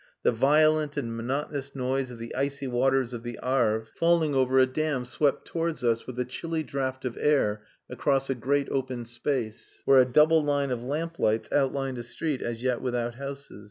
The 0.23 0.31
violent 0.31 0.97
and 0.97 1.15
monotonous 1.15 1.75
noise 1.75 2.09
of 2.09 2.17
the 2.17 2.33
icy 2.33 2.65
waters 2.67 3.13
of 3.13 3.21
the 3.21 3.37
Arve 3.37 3.87
falling 3.87 4.33
over 4.33 4.57
a 4.57 4.61
low 4.65 4.65
dam 4.65 5.05
swept 5.05 5.45
towards 5.45 5.83
us 5.83 6.07
with 6.07 6.19
a 6.19 6.25
chilly 6.25 6.63
draught 6.63 7.05
of 7.05 7.19
air 7.21 7.61
across 7.87 8.27
a 8.27 8.33
great 8.33 8.67
open 8.69 9.05
space, 9.05 9.83
where 9.85 10.01
a 10.01 10.05
double 10.11 10.43
line 10.43 10.71
of 10.71 10.81
lamp 10.81 11.19
lights 11.19 11.49
outlined 11.51 11.99
a 11.99 12.03
street 12.03 12.41
as 12.41 12.63
yet 12.63 12.81
without 12.81 13.13
houses. 13.13 13.59